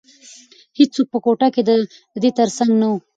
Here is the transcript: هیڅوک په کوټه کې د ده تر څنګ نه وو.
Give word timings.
هیڅوک 0.77 1.07
په 1.13 1.17
کوټه 1.25 1.47
کې 1.53 1.61
د 1.69 1.69
ده 2.21 2.29
تر 2.37 2.47
څنګ 2.57 2.71
نه 2.81 2.87
وو. 2.91 2.97